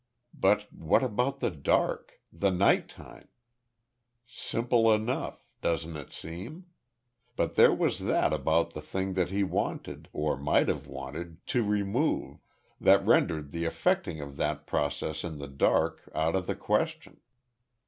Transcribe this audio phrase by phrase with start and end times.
[0.33, 3.27] But what about the dark the night time?
[4.25, 6.65] Simple enough doesn't it seem?
[7.35, 11.63] But there was that about the thing that he wanted or might have wanted to
[11.63, 12.39] remove
[12.79, 17.19] that rendered the effecting of that process in the dark out of the question.